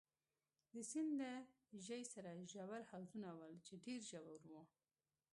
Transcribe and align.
د 0.73 0.75
سیند 0.89 1.11
له 1.21 1.31
ژۍ 1.85 2.03
سره 2.13 2.31
ژور 2.51 2.81
حوضونه 2.91 3.29
ول، 3.39 3.53
چې 3.65 3.73
ډېر 3.85 3.99
ژور 4.09 4.41
وو. 4.51 4.61